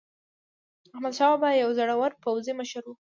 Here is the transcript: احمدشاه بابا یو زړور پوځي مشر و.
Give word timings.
احمدشاه 0.93 1.31
بابا 1.31 1.49
یو 1.61 1.69
زړور 1.77 2.11
پوځي 2.23 2.53
مشر 2.59 2.83
و. 2.87 2.91